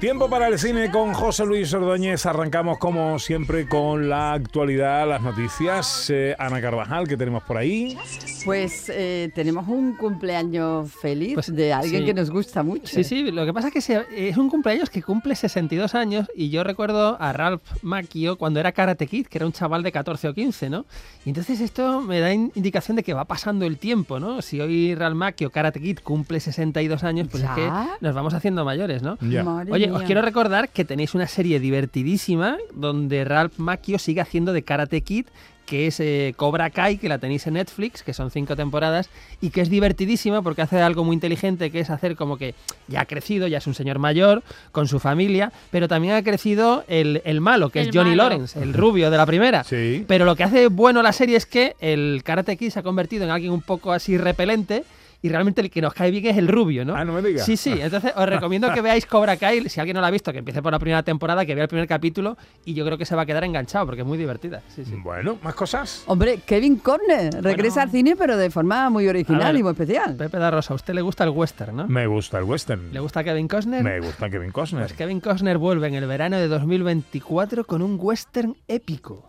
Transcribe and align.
Tiempo 0.00 0.28
para 0.28 0.48
el 0.48 0.58
cine 0.58 0.90
con 0.90 1.14
José 1.14 1.46
Luis 1.46 1.72
Ordóñez. 1.72 2.26
Arrancamos 2.26 2.76
como 2.78 3.18
siempre 3.18 3.66
con 3.66 4.10
la 4.10 4.34
actualidad, 4.34 5.08
las 5.08 5.22
noticias. 5.22 6.10
Eh, 6.10 6.36
Ana 6.38 6.60
Carvajal, 6.60 7.08
que 7.08 7.16
tenemos 7.16 7.42
por 7.44 7.56
ahí. 7.56 7.96
Pues 8.44 8.90
eh, 8.94 9.30
tenemos 9.34 9.66
un 9.66 9.96
cumpleaños 9.96 10.92
feliz 10.92 11.32
Pues, 11.34 11.54
de 11.56 11.72
alguien 11.72 12.02
sí. 12.02 12.06
que 12.06 12.14
nos 12.14 12.30
gusta 12.30 12.62
mucho. 12.62 12.86
Sí, 12.94 13.04
sí, 13.04 13.30
lo 13.30 13.46
que 13.46 13.54
pasa 13.54 13.68
es 13.68 13.74
que 13.74 13.80
se- 13.80 14.04
es 14.14 14.36
un 14.36 14.50
cumpleaños 14.50 14.90
que 14.90 15.02
cumple 15.02 15.34
62 15.34 15.94
años 15.94 16.30
y 16.36 16.50
yo 16.50 16.62
recuerdo 16.62 17.16
a 17.18 17.32
Ralph 17.32 17.62
Macchio 17.82 18.36
cuando 18.36 18.60
era 18.60 18.72
Karate 18.72 19.06
Kid, 19.06 19.26
que 19.26 19.38
era 19.38 19.46
un 19.46 19.52
chaval 19.52 19.82
de 19.82 19.92
14 19.92 20.28
o 20.28 20.34
15, 20.34 20.68
¿no? 20.68 20.84
Y 21.24 21.30
entonces 21.30 21.60
esto 21.60 22.02
me 22.02 22.20
da 22.20 22.32
in- 22.32 22.52
indicación 22.54 22.96
de 22.96 23.02
que 23.02 23.14
va 23.14 23.24
pasando 23.24 23.64
el 23.64 23.78
tiempo, 23.78 24.20
¿no? 24.20 24.42
Si 24.42 24.60
hoy 24.60 24.94
Ralph 24.94 25.16
Macchio, 25.16 25.50
Karate 25.50 25.80
Kid, 25.80 25.98
cumple 26.04 26.38
62 26.38 27.02
años, 27.02 27.28
pues 27.30 27.42
es 27.42 27.50
que 27.50 27.62
¿Ya? 27.64 27.96
nos 28.02 28.14
vamos 28.14 28.34
haciendo 28.34 28.62
mayores, 28.64 29.02
¿no? 29.02 29.16
Ya. 29.22 29.42
Madre 29.42 29.85
Oye, 29.86 29.92
mía. 29.92 29.98
os 29.98 30.04
quiero 30.04 30.22
recordar 30.22 30.68
que 30.68 30.84
tenéis 30.84 31.14
una 31.14 31.26
serie 31.26 31.60
divertidísima 31.60 32.56
donde 32.74 33.24
Ralph 33.24 33.58
Macchio 33.58 33.98
sigue 33.98 34.20
haciendo 34.20 34.52
de 34.52 34.62
Karate 34.62 35.00
Kid, 35.00 35.26
que 35.66 35.88
es 35.88 35.98
eh, 35.98 36.32
Cobra 36.36 36.70
Kai, 36.70 36.96
que 36.96 37.08
la 37.08 37.18
tenéis 37.18 37.46
en 37.48 37.54
Netflix, 37.54 38.04
que 38.04 38.14
son 38.14 38.30
cinco 38.30 38.54
temporadas, 38.54 39.10
y 39.40 39.50
que 39.50 39.60
es 39.60 39.68
divertidísima 39.68 40.40
porque 40.40 40.62
hace 40.62 40.80
algo 40.80 41.02
muy 41.02 41.14
inteligente, 41.14 41.72
que 41.72 41.80
es 41.80 41.90
hacer 41.90 42.14
como 42.14 42.36
que 42.38 42.54
ya 42.86 43.00
ha 43.00 43.04
crecido, 43.04 43.48
ya 43.48 43.58
es 43.58 43.66
un 43.66 43.74
señor 43.74 43.98
mayor, 43.98 44.44
con 44.70 44.86
su 44.86 45.00
familia, 45.00 45.52
pero 45.72 45.88
también 45.88 46.14
ha 46.14 46.22
crecido 46.22 46.84
el, 46.86 47.20
el 47.24 47.40
malo, 47.40 47.70
que 47.70 47.80
El 47.80 47.88
es 47.88 47.96
Johnny 47.96 48.10
malo. 48.10 48.22
Lawrence, 48.30 48.62
el 48.62 48.74
rubio 48.74 49.10
de 49.10 49.16
la 49.16 49.26
primera. 49.26 49.64
Sí. 49.64 50.04
Pero 50.06 50.24
lo 50.24 50.36
que 50.36 50.44
hace 50.44 50.68
bueno 50.68 51.02
la 51.02 51.12
serie 51.12 51.36
es 51.36 51.46
que 51.46 51.74
el 51.80 52.22
Karate 52.24 52.56
Kid 52.56 52.70
se 52.70 52.78
ha 52.78 52.82
convertido 52.84 53.24
en 53.24 53.30
alguien 53.30 53.52
un 53.52 53.62
poco 53.62 53.92
así 53.92 54.16
repelente 54.18 54.84
y 55.22 55.28
realmente 55.28 55.60
el 55.60 55.70
que 55.70 55.80
nos 55.80 55.94
cae 55.94 56.10
bien 56.10 56.26
es 56.26 56.36
el 56.36 56.48
rubio, 56.48 56.84
¿no? 56.84 56.94
Ah, 56.94 57.04
no 57.04 57.12
me 57.12 57.22
digas. 57.22 57.44
Sí, 57.44 57.56
sí. 57.56 57.72
Entonces 57.80 58.12
os 58.16 58.28
recomiendo 58.28 58.72
que 58.72 58.80
veáis 58.80 59.06
Cobra 59.06 59.36
Kai. 59.36 59.68
Si 59.68 59.80
alguien 59.80 59.94
no 59.94 60.00
la 60.00 60.08
ha 60.08 60.10
visto, 60.10 60.32
que 60.32 60.38
empiece 60.38 60.62
por 60.62 60.72
la 60.72 60.78
primera 60.78 61.02
temporada, 61.02 61.44
que 61.44 61.54
vea 61.54 61.64
el 61.64 61.68
primer 61.68 61.88
capítulo 61.88 62.36
y 62.64 62.74
yo 62.74 62.84
creo 62.84 62.98
que 62.98 63.04
se 63.04 63.14
va 63.16 63.22
a 63.22 63.26
quedar 63.26 63.44
enganchado 63.44 63.86
porque 63.86 64.02
es 64.02 64.06
muy 64.06 64.18
divertida. 64.18 64.62
Sí, 64.68 64.84
sí. 64.84 64.94
Bueno, 65.02 65.38
¿más 65.42 65.54
cosas? 65.54 66.04
Hombre, 66.06 66.40
Kevin 66.46 66.76
Corner 66.76 67.42
regresa 67.42 67.82
al 67.82 67.90
cine, 67.90 68.16
pero 68.16 68.36
de 68.36 68.50
forma 68.50 68.90
muy 68.90 69.06
A 69.06 69.10
original 69.10 69.52
ver, 69.52 69.60
y 69.60 69.62
muy 69.62 69.72
especial. 69.72 70.16
Pepe 70.16 70.38
da 70.38 70.50
Rosa, 70.50 70.74
a 70.74 70.76
usted 70.76 70.94
le 70.94 71.02
gusta 71.02 71.24
el 71.24 71.30
western, 71.30 71.76
¿no? 71.76 71.88
Me 71.88 72.06
gusta 72.06 72.38
el 72.38 72.44
western. 72.44 72.92
¿Le 72.92 73.00
gusta 73.00 73.24
Kevin 73.24 73.48
Costner? 73.48 73.82
Me 73.82 74.00
gusta 74.00 74.28
Kevin 74.30 74.52
Costner. 74.52 74.82
Pues 74.84 74.92
Kevin 74.94 75.20
Costner 75.20 75.58
vuelve 75.58 75.88
en 75.88 75.94
el 75.94 76.06
verano 76.06 76.36
de 76.36 76.48
2024 76.48 77.64
con 77.64 77.82
un 77.82 77.98
western 78.00 78.56
épico. 78.68 79.28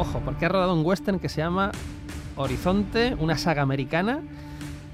Ojo, 0.00 0.22
porque 0.24 0.46
ha 0.46 0.48
rodado 0.48 0.72
un 0.72 0.82
western 0.82 1.18
que 1.18 1.28
se 1.28 1.42
llama 1.42 1.72
Horizonte, 2.34 3.14
una 3.18 3.36
saga 3.36 3.60
americana 3.60 4.20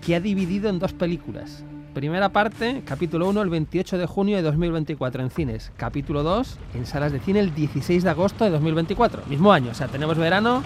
que 0.04 0.16
ha 0.16 0.20
dividido 0.20 0.68
en 0.68 0.80
dos 0.80 0.94
películas. 0.94 1.62
Primera 1.94 2.30
parte, 2.30 2.82
capítulo 2.84 3.28
1, 3.28 3.40
el 3.40 3.48
28 3.48 3.98
de 3.98 4.06
junio 4.06 4.34
de 4.34 4.42
2024 4.42 5.22
en 5.22 5.30
cines. 5.30 5.70
Capítulo 5.76 6.24
2, 6.24 6.58
en 6.74 6.86
salas 6.86 7.12
de 7.12 7.20
cine 7.20 7.38
el 7.38 7.54
16 7.54 8.02
de 8.02 8.10
agosto 8.10 8.42
de 8.42 8.50
2024. 8.50 9.22
Mismo 9.28 9.52
año, 9.52 9.70
o 9.70 9.74
sea, 9.74 9.86
tenemos 9.86 10.18
verano 10.18 10.64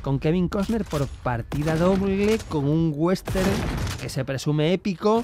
con 0.00 0.20
Kevin 0.20 0.48
Costner 0.48 0.86
por 0.86 1.06
partida 1.06 1.76
doble 1.76 2.38
con 2.48 2.66
un 2.66 2.94
western 2.96 3.44
que 4.00 4.08
se 4.08 4.24
presume 4.24 4.72
épico 4.72 5.22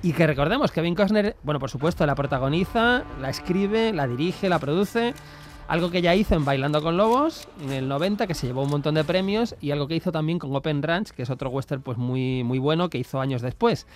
y 0.00 0.14
que 0.14 0.26
recordemos, 0.26 0.72
Kevin 0.72 0.94
Costner, 0.94 1.36
bueno, 1.42 1.60
por 1.60 1.68
supuesto, 1.68 2.06
la 2.06 2.14
protagoniza, 2.14 3.04
la 3.20 3.28
escribe, 3.28 3.92
la 3.92 4.06
dirige, 4.06 4.48
la 4.48 4.58
produce. 4.58 5.12
Algo 5.70 5.90
que 5.92 6.02
ya 6.02 6.16
hizo 6.16 6.34
en 6.34 6.44
Bailando 6.44 6.82
con 6.82 6.96
Lobos 6.96 7.46
en 7.62 7.70
el 7.72 7.86
90, 7.88 8.26
que 8.26 8.34
se 8.34 8.48
llevó 8.48 8.62
un 8.64 8.70
montón 8.70 8.96
de 8.96 9.04
premios, 9.04 9.54
y 9.60 9.70
algo 9.70 9.86
que 9.86 9.94
hizo 9.94 10.10
también 10.10 10.40
con 10.40 10.54
Open 10.54 10.82
Ranch, 10.82 11.10
que 11.10 11.22
es 11.22 11.30
otro 11.30 11.48
western 11.48 11.80
pues 11.80 11.96
muy, 11.96 12.42
muy 12.42 12.58
bueno 12.58 12.90
que 12.90 12.98
hizo 12.98 13.20
años 13.20 13.40
después. 13.40 13.86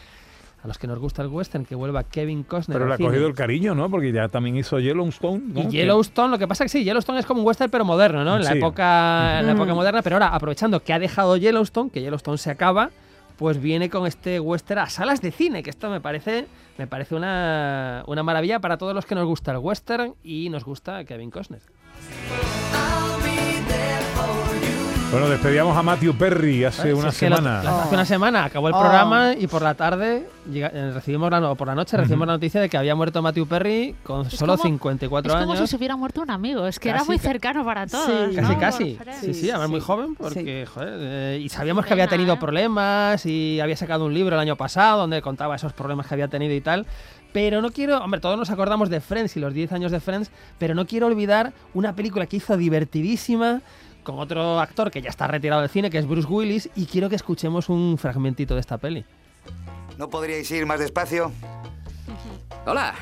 A 0.62 0.68
los 0.68 0.78
que 0.78 0.86
nos 0.86 0.98
gusta 1.00 1.20
el 1.22 1.28
western, 1.28 1.64
que 1.66 1.74
vuelva 1.74 2.04
Kevin 2.04 2.44
Costner. 2.44 2.76
Pero 2.78 2.86
le 2.88 2.94
ha 2.94 2.96
cine. 2.96 3.08
cogido 3.08 3.26
el 3.26 3.34
cariño, 3.34 3.74
¿no? 3.74 3.90
Porque 3.90 4.12
ya 4.12 4.28
también 4.28 4.56
hizo 4.56 4.78
Yellowstone. 4.78 5.42
¿no? 5.48 5.60
Y 5.62 5.66
Yellowstone, 5.68 6.30
lo 6.30 6.38
que 6.38 6.46
pasa 6.48 6.64
es 6.64 6.72
que 6.72 6.78
sí, 6.78 6.84
Yellowstone 6.84 7.18
es 7.18 7.26
como 7.26 7.40
un 7.40 7.46
western 7.46 7.70
pero 7.70 7.84
moderno, 7.84 8.24
¿no? 8.24 8.36
En 8.36 8.44
la 8.44 8.52
Sí. 8.52 8.58
época, 8.58 9.40
en 9.40 9.46
la 9.46 9.52
época 9.52 9.74
moderna, 9.74 10.00
pero 10.00 10.16
ahora 10.16 10.28
aprovechando 10.28 10.80
que 10.80 10.92
ha 10.94 10.98
dejado 10.98 11.36
Yellowstone, 11.36 11.90
que 11.90 12.00
Yellowstone 12.00 12.38
se 12.38 12.50
acaba, 12.50 12.90
pues 13.36 13.60
viene 13.60 13.90
con 13.90 14.06
este 14.06 14.38
western 14.40 14.78
a 14.78 14.88
salas 14.88 15.20
de 15.20 15.32
cine, 15.32 15.62
que 15.64 15.68
esto 15.68 15.90
me 15.90 16.00
parece, 16.00 16.46
me 16.78 16.86
parece 16.86 17.14
una, 17.16 18.04
una 18.06 18.22
maravilla 18.22 18.60
para 18.60 18.78
todos 18.78 18.94
los 18.94 19.04
que 19.06 19.16
nos 19.16 19.26
gusta 19.26 19.50
el 19.50 19.58
western 19.58 20.14
y 20.22 20.48
nos 20.50 20.64
gusta 20.64 21.04
Kevin 21.04 21.30
Costner. 21.32 21.60
oh 22.30 22.60
Bueno, 25.14 25.28
despedíamos 25.28 25.76
a 25.76 25.82
Matthew 25.84 26.14
Perry 26.16 26.64
hace 26.64 26.92
una 26.92 27.10
es 27.10 27.14
que 27.14 27.28
semana. 27.28 27.62
la- 27.62 27.82
hace 27.84 27.94
una 27.94 28.04
semana 28.04 28.44
acabó 28.46 28.66
el 28.66 28.74
Oh. 28.74 28.80
programa 28.80 29.32
y 29.38 29.46
por 29.46 29.62
la 29.62 29.74
tarde 29.74 30.26
llega- 30.50 30.72
eh, 30.74 30.90
recibimos 30.92 31.30
la, 31.30 31.38
no, 31.38 31.54
por 31.54 31.68
la 31.68 31.74
noche 31.76 31.96
recibimos 31.96 32.24
Ujú. 32.24 32.30
la 32.30 32.32
noticia 32.32 32.60
de 32.60 32.68
que 32.68 32.76
había 32.76 32.96
muerto 32.96 33.22
Matthew 33.22 33.46
Perry 33.46 33.94
con 34.02 34.26
Es 34.26 34.32
solo 34.34 34.56
como- 34.56 34.64
54 34.64 35.32
es 35.32 35.38
como 35.40 35.52
años. 35.52 35.60
si 35.60 35.70
se 35.70 35.76
hubiera 35.76 35.94
muerto 35.96 36.20
un 36.22 36.30
amigo. 36.30 36.66
Es 36.66 36.80
que 36.80 36.88
era 36.88 36.98
Casi, 36.98 37.10
muy 37.10 37.18
ca- 37.18 37.22
cercano 37.28 37.64
para 37.64 37.86
todos. 37.86 38.06
Sí. 38.06 38.36
¿no? 38.40 38.58
Casi, 38.58 38.96
casi. 38.96 38.98
Sí, 39.20 39.34
sí, 39.34 39.50
además 39.50 39.70
muy 39.70 39.80
sí. 39.80 39.86
joven, 39.86 40.16
porque, 40.16 40.66
joder, 40.66 40.94
eh, 41.00 41.40
y 41.40 41.48
sabíamos 41.48 41.84
que 41.84 41.90
Pena, 41.90 42.02
había 42.04 42.10
tenido 42.10 42.34
¿eh? 42.34 42.38
problemas 42.40 43.24
y 43.24 43.60
había 43.60 43.76
sacado 43.76 44.06
un 44.06 44.14
libro 44.14 44.34
el 44.34 44.40
año 44.40 44.56
pasado 44.56 44.98
donde 45.02 45.22
contaba 45.22 45.54
esos 45.54 45.72
problemas 45.72 46.08
que 46.08 46.14
había 46.14 46.26
tenido 46.28 46.52
y 46.54 46.60
tal. 46.60 46.86
Pero 47.32 47.62
no 47.62 47.70
quiero, 47.70 47.98
hombre, 47.98 48.20
todos 48.20 48.36
nos 48.36 48.50
acordamos 48.50 48.90
de 48.90 49.00
Friends 49.00 49.36
y 49.36 49.40
los 49.40 49.54
10 49.54 49.70
años 49.72 49.92
de 49.92 50.00
Friends, 50.00 50.30
pero 50.58 50.74
no 50.74 50.86
quiero 50.86 51.06
olvidar 51.06 51.52
una 51.72 51.94
película 51.94 52.26
que 52.26 52.36
hizo 52.38 52.56
divertidísima 52.56 53.60
con 54.04 54.20
otro 54.20 54.60
actor 54.60 54.90
que 54.90 55.02
ya 55.02 55.10
está 55.10 55.26
retirado 55.26 55.62
del 55.62 55.70
cine, 55.70 55.90
que 55.90 55.98
es 55.98 56.06
Bruce 56.06 56.28
Willis, 56.28 56.70
y 56.76 56.86
quiero 56.86 57.08
que 57.08 57.16
escuchemos 57.16 57.68
un 57.68 57.98
fragmentito 57.98 58.54
de 58.54 58.60
esta 58.60 58.78
peli. 58.78 59.04
¿No 59.98 60.08
podríais 60.08 60.48
ir 60.50 60.66
más 60.66 60.78
despacio? 60.78 61.32
Hola. 62.66 62.94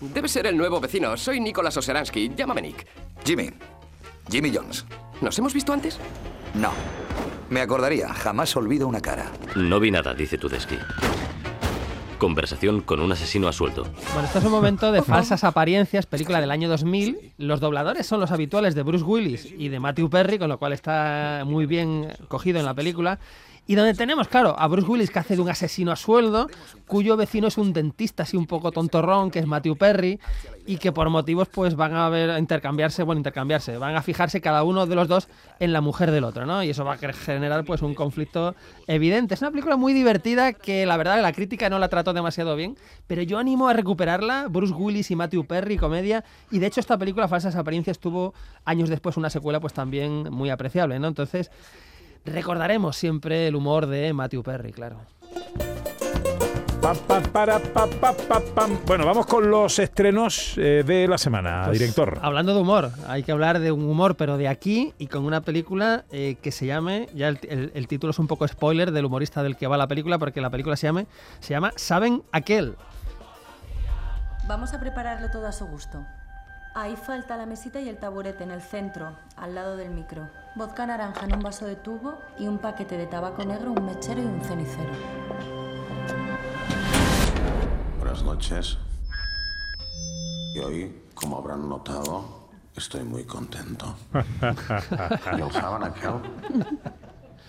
Debe 0.00 0.28
ser 0.28 0.46
el 0.46 0.56
nuevo 0.56 0.78
vecino. 0.80 1.16
Soy 1.16 1.40
Nicolás 1.40 1.76
Oseransky. 1.76 2.32
Llámame 2.36 2.62
Nick. 2.62 2.86
Jimmy. 3.24 3.50
Jimmy 4.30 4.52
Jones. 4.54 4.84
¿Nos 5.20 5.38
hemos 5.38 5.54
visto 5.54 5.72
antes? 5.72 5.98
No. 6.54 6.70
Me 7.48 7.60
acordaría, 7.60 8.12
jamás 8.12 8.54
olvido 8.56 8.88
una 8.88 9.00
cara. 9.00 9.30
No 9.54 9.80
vi 9.80 9.90
nada, 9.90 10.12
dice 10.12 10.36
Tudesky. 10.36 10.76
Conversación 12.18 12.80
con 12.80 13.00
un 13.00 13.12
asesino 13.12 13.48
a 13.48 13.52
sueldo. 13.52 13.84
Bueno, 14.12 14.26
esto 14.26 14.38
es 14.38 14.44
un 14.44 14.50
momento 14.50 14.92
de 14.92 15.02
falsas 15.02 15.44
apariencias, 15.44 16.06
película 16.06 16.40
del 16.40 16.50
año 16.50 16.68
2000. 16.68 17.32
Los 17.38 17.60
dobladores 17.60 18.06
son 18.06 18.20
los 18.20 18.30
habituales 18.30 18.74
de 18.74 18.82
Bruce 18.82 19.04
Willis 19.04 19.52
y 19.56 19.68
de 19.68 19.80
Matthew 19.80 20.10
Perry, 20.10 20.38
con 20.38 20.48
lo 20.48 20.58
cual 20.58 20.72
está 20.72 21.42
muy 21.46 21.66
bien 21.66 22.08
cogido 22.28 22.58
en 22.58 22.64
la 22.64 22.74
película. 22.74 23.18
Y 23.66 23.74
donde 23.74 23.94
tenemos, 23.94 24.28
claro, 24.28 24.54
a 24.58 24.68
Bruce 24.68 24.88
Willis 24.88 25.10
que 25.10 25.18
hace 25.18 25.34
de 25.34 25.42
un 25.42 25.48
asesino 25.48 25.90
a 25.90 25.96
sueldo, 25.96 26.48
cuyo 26.86 27.16
vecino 27.16 27.48
es 27.48 27.58
un 27.58 27.72
dentista 27.72 28.22
así 28.22 28.36
un 28.36 28.46
poco 28.46 28.70
tontorrón, 28.70 29.30
que 29.30 29.40
es 29.40 29.46
Matthew 29.46 29.76
Perry, 29.76 30.20
y 30.66 30.76
que 30.78 30.92
por 30.92 31.10
motivos 31.10 31.48
pues 31.48 31.74
van 31.74 31.94
a 31.94 32.08
ver 32.08 32.30
a 32.30 32.38
intercambiarse, 32.38 33.02
bueno, 33.02 33.18
intercambiarse, 33.18 33.76
van 33.78 33.96
a 33.96 34.02
fijarse 34.02 34.40
cada 34.40 34.62
uno 34.62 34.86
de 34.86 34.94
los 34.94 35.08
dos 35.08 35.28
en 35.58 35.72
la 35.72 35.80
mujer 35.80 36.10
del 36.10 36.24
otro, 36.24 36.46
¿no? 36.46 36.62
Y 36.62 36.70
eso 36.70 36.84
va 36.84 36.94
a 36.94 36.96
generar 36.96 37.64
pues 37.64 37.82
un 37.82 37.94
conflicto 37.94 38.54
evidente. 38.86 39.34
Es 39.34 39.42
una 39.42 39.50
película 39.50 39.76
muy 39.76 39.92
divertida 39.92 40.52
que 40.52 40.86
la 40.86 40.96
verdad 40.96 41.20
la 41.20 41.32
crítica 41.32 41.68
no 41.68 41.78
la 41.78 41.88
trató 41.88 42.12
demasiado 42.12 42.54
bien, 42.54 42.76
pero 43.06 43.22
yo 43.22 43.38
animo 43.38 43.68
a 43.68 43.72
recuperarla, 43.72 44.46
Bruce 44.48 44.74
Willis 44.74 45.10
y 45.10 45.16
Matthew 45.16 45.44
Perry, 45.46 45.76
comedia, 45.76 46.24
y 46.50 46.58
de 46.58 46.66
hecho 46.66 46.80
esta 46.80 46.98
película 46.98 47.28
Falsas 47.28 47.56
Apariencias 47.56 47.98
tuvo 47.98 48.34
años 48.64 48.88
después 48.88 49.16
una 49.16 49.30
secuela 49.30 49.60
pues 49.60 49.72
también 49.72 50.30
muy 50.30 50.50
apreciable, 50.50 50.98
¿no? 50.98 51.08
Entonces 51.08 51.50
recordaremos 52.26 52.96
siempre 52.96 53.46
el 53.48 53.54
humor 53.56 53.86
de 53.86 54.12
Matthew 54.12 54.42
Perry, 54.42 54.72
claro. 54.72 54.98
Bueno, 58.86 59.04
vamos 59.06 59.26
con 59.26 59.50
los 59.50 59.78
estrenos 59.80 60.54
eh, 60.56 60.84
de 60.86 61.08
la 61.08 61.18
semana, 61.18 61.64
Pues, 61.66 61.78
director. 61.80 62.18
Hablando 62.22 62.54
de 62.54 62.60
humor, 62.60 62.90
hay 63.08 63.24
que 63.24 63.32
hablar 63.32 63.58
de 63.58 63.72
un 63.72 63.82
humor, 63.88 64.16
pero 64.16 64.36
de 64.36 64.46
aquí 64.46 64.94
y 64.98 65.08
con 65.08 65.24
una 65.24 65.40
película 65.40 66.04
eh, 66.12 66.36
que 66.40 66.52
se 66.52 66.66
llame, 66.66 67.08
ya 67.14 67.28
el, 67.28 67.40
el- 67.48 67.72
el 67.74 67.88
título 67.88 68.12
es 68.12 68.18
un 68.20 68.28
poco 68.28 68.46
spoiler 68.46 68.92
del 68.92 69.04
humorista 69.04 69.42
del 69.42 69.56
que 69.56 69.66
va 69.66 69.76
la 69.76 69.88
película, 69.88 70.18
porque 70.18 70.40
la 70.40 70.50
película 70.50 70.76
se, 70.76 70.86
llame, 70.86 71.06
se 71.40 71.54
llama 71.54 71.72
Saben 71.76 72.22
Aquel. 72.30 72.76
Vamos 74.46 74.72
a 74.72 74.78
prepararlo 74.78 75.28
todo 75.32 75.46
a 75.48 75.52
su 75.52 75.66
gusto. 75.66 75.98
Ahí 76.78 76.94
falta 76.94 77.38
la 77.38 77.46
mesita 77.46 77.80
y 77.80 77.88
el 77.88 77.96
taburete 77.96 78.44
en 78.44 78.50
el 78.50 78.60
centro, 78.60 79.16
al 79.38 79.54
lado 79.54 79.78
del 79.78 79.88
micro. 79.88 80.28
Vodka 80.56 80.84
naranja 80.84 81.24
en 81.24 81.34
un 81.34 81.40
vaso 81.40 81.64
de 81.64 81.74
tubo 81.74 82.18
y 82.38 82.46
un 82.46 82.58
paquete 82.58 82.98
de 82.98 83.06
tabaco 83.06 83.42
negro, 83.46 83.72
un 83.72 83.86
mechero 83.86 84.20
y 84.20 84.26
un 84.26 84.42
cenicero. 84.42 84.90
Buenas 87.98 88.22
noches. 88.22 88.76
Y 90.54 90.58
hoy, 90.58 91.02
como 91.14 91.38
habrán 91.38 91.66
notado, 91.66 92.50
estoy 92.76 93.04
muy 93.04 93.24
contento. 93.24 93.96
¿Y 95.34 95.40
el 95.40 95.50
saben 95.52 95.82
aquel? 95.82 96.20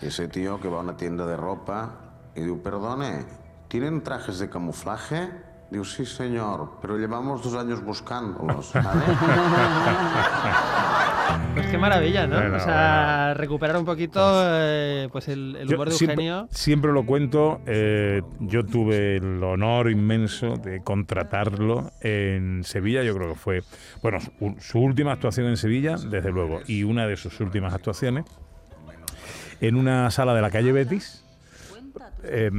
Ese 0.01 0.30
tío 0.30 0.62
que 0.62 0.69
va 0.69 0.77
a 0.77 0.83
una 0.83 0.95
tienda 0.95 1.25
de 1.25 1.35
ropa 1.35 2.31
y 2.33 2.44
dice, 2.44 2.63
perdone, 2.63 3.25
¿tienen 3.68 4.03
trajes 4.03 4.39
de 4.39 4.50
camuflaje? 4.50 5.46
Digo, 5.69 5.84
sí, 5.84 6.06
señor, 6.06 6.78
pero 6.81 6.98
llevamos 6.98 7.44
dos 7.44 7.54
años 7.56 7.84
buscándolos, 7.84 8.68
¿sabes? 8.72 9.04
Pues 11.54 11.68
qué 11.68 11.78
maravilla, 11.78 12.25
¿no? 12.25 12.38
Bueno, 12.38 12.56
o 12.56 12.60
sea, 12.60 13.34
recuperar 13.34 13.75
un 13.78 13.84
poquito 13.86 14.22
eh, 14.46 15.10
pues 15.12 15.28
el, 15.28 15.58
el 15.58 15.68
Yo 15.68 15.75
humor 15.75 15.90
de 15.90 15.96
siempre, 15.96 16.25
Eugenio. 16.25 16.48
siempre 16.52 16.94
lo 16.94 17.06
cuento, 17.06 17.60
eh, 17.66 18.22
yo 18.40 18.66
tuve 18.66 19.18
el 19.18 19.44
honor 19.44 19.92
inmenso 19.92 20.56
de 20.56 20.81
contratarlo 20.84 21.92
en 22.02 22.64
Sevilla, 22.64 23.04
yo 23.04 23.14
creo 23.16 23.30
que 23.30 23.36
fue, 23.40 23.64
bueno, 24.02 24.19
su, 24.22 24.56
su 24.60 24.80
última 24.80 25.12
actuación 25.12 25.48
en 25.48 25.58
Sevilla, 25.58 25.98
desde 25.98 26.31
luego, 26.31 26.62
y 26.66 26.84
una 26.84 27.08
de 27.08 27.18
sus 27.18 27.40
últimas 27.42 27.74
actuaciones, 27.74 28.24
en 29.60 29.75
una 29.75 30.10
sala 30.12 30.34
de 30.34 30.42
la 30.42 30.50
calle 30.52 30.72
Betis. 30.72 31.25
Eh, 32.24 32.52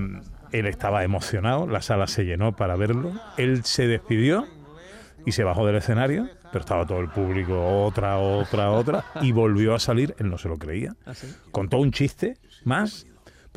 él 0.53 0.67
estaba 0.67 1.05
emocionado, 1.05 1.67
la 1.67 1.83
sala 1.83 2.06
se 2.06 2.25
llenó 2.25 2.55
para 2.56 2.77
verlo, 2.77 3.12
él 3.37 3.65
se 3.65 3.87
despidió 3.87 4.47
y 5.25 5.33
se 5.33 5.45
bajó 5.45 5.67
del 5.67 5.77
escenario, 5.77 6.29
pero 6.53 6.61
estaba 6.61 6.87
todo 6.87 7.00
el 7.00 7.09
público, 7.09 7.85
otra, 7.85 8.19
otra, 8.19 8.71
otra, 8.71 9.05
y 9.21 9.33
volvió 9.33 9.75
a 9.75 9.79
salir, 9.79 10.15
él 10.19 10.31
no 10.31 10.39
se 10.39 10.49
lo 10.49 10.56
creía. 10.56 10.95
¿Ah, 11.06 11.12
contó 11.50 11.79
un 11.79 11.93
chiste 11.93 12.39
más, 12.65 13.06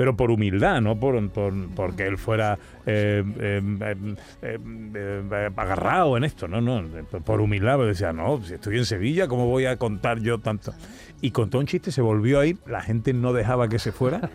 pero 0.01 0.17
por 0.17 0.31
humildad, 0.31 0.81
no 0.81 0.99
por, 0.99 1.29
por- 1.29 1.53
porque 1.75 2.07
él 2.07 2.17
fuera 2.17 2.57
eh, 2.87 3.23
eh, 3.39 4.15
eh, 4.41 5.49
agarrado 5.55 6.17
en 6.17 6.23
esto, 6.23 6.47
no, 6.47 6.59
no, 6.59 6.83
por 7.23 7.39
humildad, 7.39 7.75
porque 7.75 7.89
decía, 7.89 8.11
no, 8.11 8.41
si 8.43 8.55
estoy 8.55 8.79
en 8.79 8.85
Sevilla, 8.85 9.27
¿cómo 9.27 9.45
voy 9.45 9.65
a 9.67 9.77
contar 9.77 10.19
yo 10.19 10.39
tanto? 10.39 10.73
Y 11.21 11.29
contó 11.29 11.59
un 11.59 11.67
chiste, 11.67 11.91
se 11.91 12.01
volvió 12.01 12.39
a 12.39 12.47
ir, 12.47 12.57
la 12.65 12.81
gente 12.81 13.13
no 13.13 13.31
dejaba 13.31 13.67
que 13.67 13.77
se 13.77 13.91
fuera, 13.91 14.31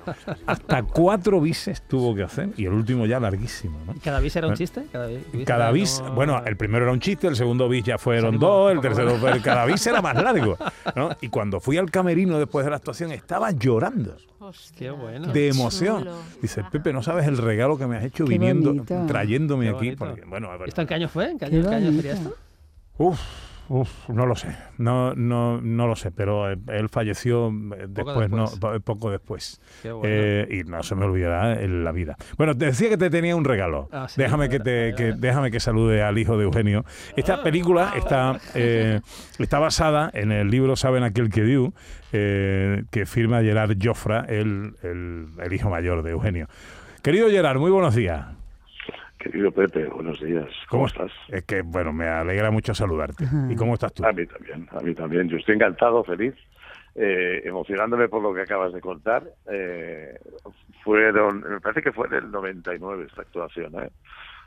hasta 0.46 0.84
cuatro 0.84 1.40
bises 1.40 1.82
tuvo 1.82 2.14
que 2.14 2.22
hacer, 2.22 2.50
y 2.56 2.66
el 2.66 2.72
último 2.74 3.06
ya 3.06 3.18
larguísimo, 3.18 3.76
¿no? 3.84 3.94
¿Cada 4.04 4.20
bis 4.20 4.36
era 4.36 4.46
un 4.46 4.54
chiste? 4.54 4.84
Cada 4.92 5.08
bis, 5.08 5.18
bis 5.32 5.44
Cada 5.46 5.64
era 5.64 5.72
bis, 5.72 5.98
como- 5.98 6.14
bueno, 6.14 6.42
el 6.46 6.56
primero 6.56 6.84
era 6.84 6.92
un 6.92 7.00
chiste, 7.00 7.26
el 7.26 7.34
segundo 7.34 7.68
bis 7.68 7.82
ya 7.82 7.98
fueron 7.98 8.38
dos, 8.38 8.70
el 8.70 8.80
tercero 8.80 9.16
fue, 9.16 9.40
cada 9.42 9.64
bis 9.66 9.84
era 9.84 10.00
más 10.00 10.14
largo, 10.22 10.56
¿no? 10.94 11.08
Y 11.20 11.28
cuando 11.28 11.58
fui 11.58 11.76
al 11.76 11.90
camerino 11.90 12.38
después 12.38 12.64
de 12.64 12.70
la 12.70 12.76
actuación 12.76 13.10
estaba 13.10 13.50
llorando 13.50 14.16
Qué 14.76 14.90
bueno. 14.90 15.32
de 15.32 15.48
emoción. 15.48 15.98
chulo. 16.00 16.16
Dice, 16.42 16.62
Pepe, 16.70 16.92
no 16.92 17.02
sabes 17.02 17.26
el 17.26 17.36
regalo 17.38 17.76
que 17.78 17.86
me 17.86 17.96
has 17.96 18.04
hecho 18.04 18.24
Qué 18.24 18.30
viniendo, 18.30 18.70
bonito. 18.74 19.04
trayéndome 19.06 19.66
Qué 19.70 19.76
aquí. 19.76 19.96
Porque, 19.96 20.24
bueno, 20.24 20.50
a 20.50 20.56
ver, 20.56 20.68
¿Esto 20.68 20.80
en 20.82 20.86
qué 20.86 20.94
año 20.94 21.08
fue? 21.08 21.30
¿En 21.30 21.38
qué 21.38 21.46
Qué 21.50 21.56
año, 21.56 21.68
qué 21.68 21.74
año 21.74 21.92
sería 21.92 22.12
esto? 22.14 22.34
uf, 22.98 23.20
uf, 23.68 24.08
no 24.08 24.26
lo 24.26 24.34
sé, 24.36 24.48
no, 24.78 25.14
no, 25.14 25.60
no 25.60 25.86
lo 25.86 25.96
sé, 25.96 26.10
pero 26.10 26.50
eh, 26.52 26.56
él 26.68 26.88
falleció 26.88 27.48
eh, 27.48 27.86
después, 27.88 28.30
no, 28.30 28.42
después. 28.48 28.58
po- 28.58 28.80
poco 28.80 29.10
después. 29.10 29.60
Bueno. 29.82 30.00
Eh, 30.04 30.48
y 30.50 30.64
no 30.68 30.82
se 30.82 30.94
me 30.94 31.04
olvidará 31.04 31.60
en 31.60 31.84
la 31.84 31.92
vida. 31.92 32.16
Bueno, 32.38 32.56
te 32.56 32.66
decía 32.66 32.88
que 32.88 32.96
te 32.96 33.10
tenía 33.10 33.34
un 33.36 33.44
regalo. 33.44 33.88
Ah, 33.92 34.06
sí, 34.08 34.20
déjame, 34.20 34.48
que 34.48 34.60
te, 34.60 34.94
que, 34.96 35.12
déjame 35.16 35.50
que 35.50 35.60
salude 35.60 36.02
al 36.02 36.16
hijo 36.18 36.36
de 36.38 36.44
Eugenio. 36.44 36.84
Esta 37.16 37.42
película 37.42 37.92
está, 37.96 38.38
eh, 38.54 39.00
está 39.38 39.58
basada 39.58 40.10
en 40.14 40.32
el 40.32 40.50
libro 40.50 40.76
Saben 40.76 41.02
aquel 41.02 41.30
que 41.30 41.42
dio, 41.42 41.72
eh, 42.12 42.84
que 42.90 43.06
firma 43.06 43.40
Gerard 43.42 43.76
Joffra, 43.82 44.20
el, 44.28 44.74
el, 44.82 45.26
el 45.42 45.52
hijo 45.52 45.70
mayor 45.70 46.02
de 46.02 46.10
Eugenio. 46.12 46.46
Querido 47.02 47.28
Gerard, 47.30 47.58
muy 47.58 47.70
buenos 47.70 47.94
días. 47.94 48.26
Querido 49.26 49.50
Pepe, 49.50 49.86
buenos 49.88 50.20
días. 50.20 50.48
¿Cómo, 50.68 50.86
estás? 50.86 51.10
Es 51.28 51.42
que, 51.44 51.62
bueno, 51.62 51.92
me 51.92 52.06
alegra 52.06 52.52
mucho 52.52 52.72
saludarte. 52.74 53.24
¿Y 53.48 53.56
cómo 53.56 53.74
estás 53.74 53.92
tú? 53.92 54.04
A 54.04 54.12
mí 54.12 54.24
también, 54.24 54.68
a 54.70 54.80
mí 54.80 54.94
también. 54.94 55.28
Yo 55.28 55.36
estoy 55.36 55.56
encantado, 55.56 56.04
feliz, 56.04 56.32
eh, 56.94 57.42
emocionándome 57.44 58.08
por 58.08 58.22
lo 58.22 58.32
que 58.32 58.42
acabas 58.42 58.72
de 58.72 58.80
contar. 58.80 59.24
Eh, 59.50 60.16
fueron, 60.84 61.40
me 61.40 61.60
parece 61.60 61.82
que 61.82 61.90
fue 61.92 62.06
en 62.06 62.14
el 62.14 62.30
99 62.30 63.06
esta 63.08 63.22
actuación, 63.22 63.74
¿eh? 63.82 63.90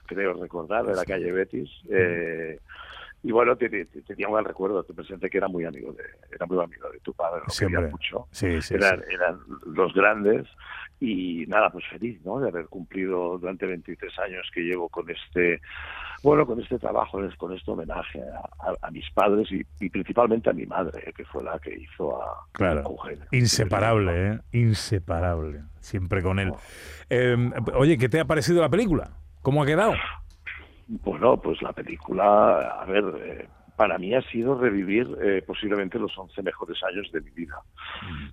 creo 0.06 0.34
recordar, 0.34 0.86
de 0.86 0.96
la 0.96 1.04
calle 1.04 1.30
Betis. 1.32 1.70
Eh, 1.90 2.58
y 3.22 3.32
bueno, 3.34 3.58
te- 3.58 3.70
te- 3.70 3.86
te- 3.86 4.02
tenía 4.04 4.30
un 4.30 4.34
gran 4.36 4.46
recuerdo, 4.46 4.82
te 4.84 4.94
presenté 4.94 5.30
que 5.30 5.40
era 5.40 5.50
muy 5.50 5.66
amigo 5.66 5.92
de, 5.92 6.04
era 6.34 6.46
muy 6.46 6.64
amigo 6.64 6.90
de 6.90 7.00
tu 7.02 7.14
padre, 7.14 7.42
lo 7.46 7.50
Siempre. 7.52 7.80
quería 7.82 7.92
mucho. 7.92 8.28
Sí, 8.32 8.62
sí, 8.62 8.76
eran, 8.76 9.00
sí. 9.02 9.14
eran 9.14 9.40
los 9.76 9.94
grandes 9.94 10.48
y 11.02 11.46
nada, 11.48 11.70
pues 11.70 11.86
feliz, 11.90 12.20
¿no? 12.26 12.40
De 12.40 12.50
haber 12.50 12.66
cumplido 12.68 13.38
durante 13.38 13.66
23 13.66 14.20
años 14.20 14.50
que 14.54 14.62
llevo 14.62 14.90
con 14.90 15.10
este, 15.10 15.62
bueno, 16.24 16.46
con 16.46 16.60
este 16.62 16.78
trabajo, 16.78 17.20
con 17.38 17.54
este 17.56 17.72
homenaje 17.72 18.22
a, 18.22 18.70
a- 18.70 18.76
a 18.88 18.92
mis 18.92 19.10
padres 19.12 19.50
y, 19.52 19.62
y 19.80 19.90
principalmente 19.90 20.50
a 20.50 20.54
mi 20.54 20.66
madre, 20.66 21.02
eh, 21.06 21.14
que 21.16 21.24
fue 21.26 21.44
la 21.44 21.58
que 21.60 21.74
hizo 21.74 22.22
a 22.22 22.46
Claro. 22.52 22.82
Eugenio. 22.82 23.26
Inseparable, 23.32 24.28
¿eh? 24.32 24.40
Inseparable. 24.52 25.62
Siempre 25.80 26.22
con 26.22 26.40
él. 26.40 26.52
Eh, 27.10 27.36
oye, 27.76 27.98
¿qué 27.98 28.10
te 28.10 28.20
ha 28.20 28.26
parecido 28.26 28.62
la 28.62 28.70
película? 28.70 29.10
¿Cómo 29.42 29.64
ha 29.64 29.66
quedado? 29.66 29.94
Bueno, 30.88 31.38
pues 31.40 31.62
la 31.62 31.72
película, 31.72 32.82
a 32.82 32.86
ver, 32.86 33.04
eh, 33.24 33.48
para 33.80 33.98
mí 33.98 34.14
ha 34.14 34.22
sido 34.24 34.60
revivir 34.60 35.08
eh, 35.22 35.42
posiblemente 35.48 35.98
los 35.98 36.12
11 36.18 36.44
mejores 36.44 36.84
años 36.84 37.10
de 37.14 37.22
mi 37.22 37.30
vida. 37.30 37.56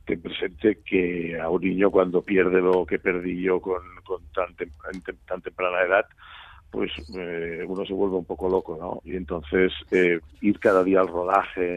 Ten 0.04 0.20
presente 0.20 0.80
que 0.84 1.38
a 1.40 1.48
un 1.48 1.62
niño 1.62 1.88
cuando 1.92 2.20
pierde 2.20 2.60
lo 2.60 2.84
que 2.84 2.98
perdí 2.98 3.40
yo 3.40 3.60
con, 3.60 3.80
con 4.04 4.26
tan, 4.34 4.56
tem- 4.56 4.72
tan 5.24 5.40
temprana 5.40 5.82
edad, 5.82 6.04
pues 6.68 6.90
eh, 7.16 7.62
uno 7.64 7.86
se 7.86 7.92
vuelve 7.92 8.16
un 8.16 8.24
poco 8.24 8.48
loco, 8.48 8.76
¿no? 8.76 9.00
Y 9.08 9.14
entonces 9.16 9.72
eh, 9.92 10.18
ir 10.40 10.58
cada 10.58 10.82
día 10.82 10.98
al 11.00 11.06
rodaje, 11.06 11.76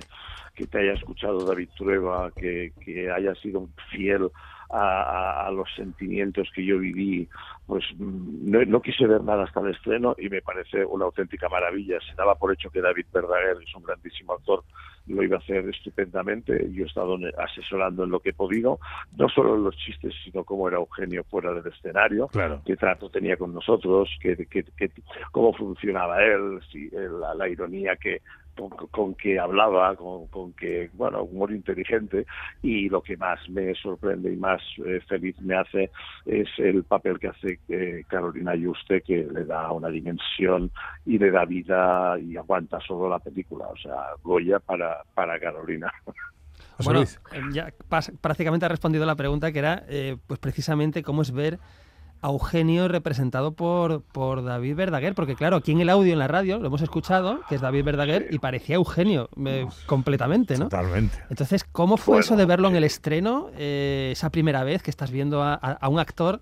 que 0.56 0.65
te 0.65 0.80
haya 0.80 0.94
escuchado 0.94 1.45
David 1.45 1.69
Trueba, 1.77 2.31
que, 2.31 2.74
que 2.83 3.12
haya 3.12 3.36
sido 3.36 3.69
fiel 3.92 4.31
a, 4.69 5.48
a- 5.48 5.51
los 5.51 5.68
sentimientos 5.75 6.48
que 6.54 6.63
yo 6.63 6.77
viví, 6.80 7.27
pues 7.66 7.83
mm, 7.98 8.51
no, 8.51 8.63
no 8.66 8.81
quise 8.81 9.06
ver 9.07 9.24
nada 9.24 9.44
hasta 9.45 9.60
el 9.62 9.69
estreno 9.71 10.16
y 10.18 10.30
me 10.30 10.42
parece 10.42 10.86
una 10.86 11.06
auténtica 11.06 11.50
maravilla. 11.50 12.00
Se 12.01 12.16
daba 12.16 12.36
por 12.36 12.54
hecho 12.54 12.69
que 12.69 12.81
David 12.81 13.06
Verdaguer 13.13 13.57
es 13.63 13.74
un 13.75 13.83
grandísimo 13.83 14.33
actor, 14.33 14.63
lo 15.07 15.24
iba 15.24 15.38
a 15.38 15.39
hacer 15.39 15.68
estupendamente. 15.69 16.69
Yo 16.71 16.83
he 16.83 16.88
estado 16.88 17.18
asesorando 17.38 18.04
en 18.04 18.12
lo 18.12 18.19
que 18.19 18.30
he 18.30 18.33
podido, 18.33 18.80
no 19.18 19.27
solo 19.30 19.56
en 19.56 19.63
los 19.63 19.75
chistes, 19.77 20.13
sino 20.24 20.44
cómo 20.44 20.68
era 20.68 20.77
Eugenio 20.77 21.24
fuera 21.25 21.51
del 21.54 21.65
escenario, 21.72 22.27
Claro. 22.27 22.62
qué 22.65 22.75
trato 22.75 23.10
tenía 23.10 23.38
con 23.38 23.54
nosotros, 23.54 24.10
qué, 24.22 24.36
qué- 24.50 24.65
qué- 24.77 24.92
cómo 25.31 25.54
funcionaba 25.54 26.24
él, 26.24 26.60
si, 26.72 26.86
eh, 26.88 27.10
la, 27.19 27.33
la 27.33 27.50
ironía 27.50 27.95
que 27.95 28.22
con, 28.60 28.88
con 28.90 29.16
que 29.16 29.40
hablaba, 29.40 29.96
con, 29.96 30.28
con 30.28 30.54
que, 30.54 30.90
bueno, 30.94 31.24
humor 31.24 31.52
inteligente 31.52 32.26
y 32.62 32.90
lo 32.90 33.02
que 33.02 33.16
más 33.18 33.40
me 33.50 33.74
sorprende 33.76 34.34
y 34.34 34.36
más 34.38 34.62
eh, 34.86 35.00
feliz 35.08 35.40
me 35.42 35.56
hace 35.56 35.92
es 36.26 36.50
el 36.58 36.84
papel 36.84 37.20
que 37.20 37.30
hace 37.30 37.60
eh, 37.70 38.04
Carolina 38.08 38.56
Yuste, 38.56 39.02
que 39.02 39.26
le 39.32 39.46
da 39.46 39.72
una 39.72 39.90
dimensión 39.90 40.72
y 41.06 41.18
le 41.18 41.32
da 41.32 41.46
vida 41.46 42.18
y 42.20 42.36
aguanta 42.38 42.80
solo 42.82 43.10
la 43.10 43.20
película, 43.20 43.68
o 43.68 43.78
sea, 43.78 43.96
Goya 44.24 44.60
para, 44.60 45.04
para 45.13 45.39
Carolina. 45.39 45.92
Bueno, 46.84 47.01
eh, 47.01 47.42
ya 47.51 47.74
pas- 47.89 48.12
prácticamente 48.20 48.66
ha 48.66 48.70
respondido 48.70 49.06
la 49.06 49.16
pregunta 49.16 49.51
que 49.51 49.60
era, 49.60 49.84
eh, 49.89 50.18
pues 50.28 50.39
precisamente 50.39 51.04
cómo 51.04 51.22
es 51.22 51.32
ver 51.32 51.60
a 52.22 52.28
Eugenio 52.28 52.88
representado 52.88 53.54
por, 53.54 54.02
por 54.02 54.44
David 54.44 54.76
Verdaguer, 54.76 55.16
porque 55.16 55.36
claro, 55.36 55.58
aquí 55.58 55.72
en 55.72 55.80
el 55.82 55.90
audio, 55.90 56.12
en 56.14 56.20
la 56.20 56.28
radio, 56.28 56.60
lo 56.60 56.68
hemos 56.68 56.82
escuchado, 56.82 57.40
que 57.48 57.56
es 57.56 57.62
David 57.62 57.84
Verdaguer, 57.86 58.28
y 58.32 58.40
parecía 58.40 58.76
Eugenio 58.76 59.30
eh, 59.46 59.66
completamente, 59.86 60.58
¿no? 60.58 60.66
Totalmente. 60.66 61.18
Entonces, 61.30 61.64
¿cómo 61.64 61.96
fue 61.98 62.14
Bueno, 62.16 62.26
eso 62.26 62.36
de 62.36 62.46
verlo 62.46 62.68
en 62.68 62.76
el 62.76 62.84
estreno, 62.84 63.50
eh, 63.58 64.10
esa 64.12 64.30
primera 64.32 64.64
vez 64.64 64.84
que 64.84 64.90
estás 64.92 65.12
viendo 65.12 65.42
a, 65.44 65.54
a- 65.54 65.72
a 65.74 65.88
un 65.90 66.00
actor 66.00 66.42